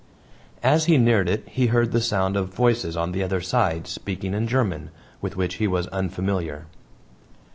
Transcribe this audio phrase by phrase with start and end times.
[0.63, 4.33] As he neared it he heard the sound of voices on the other side, speaking
[4.33, 4.89] in German,
[5.21, 6.65] with which he was unfamiliar.